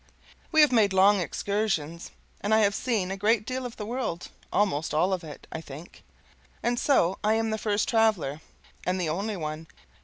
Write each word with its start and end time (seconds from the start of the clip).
We 0.51 0.61
have 0.61 0.71
made 0.71 0.93
long 0.93 1.19
excursions, 1.19 2.09
and 2.41 2.55
I 2.55 2.61
have 2.61 2.73
seen 2.73 3.11
a 3.11 3.15
great 3.17 3.45
deal 3.45 3.67
of 3.67 3.77
the 3.77 3.85
world; 3.85 4.29
almost 4.51 4.95
all 4.95 5.13
of 5.13 5.23
it, 5.23 5.45
I 5.51 5.61
think; 5.61 6.01
and 6.63 6.79
so 6.79 7.19
I 7.23 7.35
am 7.35 7.51
the 7.51 7.59
first 7.59 7.87
traveler, 7.87 8.41
and 8.83 8.99
the 8.99 9.09
only 9.09 9.37
one. 9.37 9.67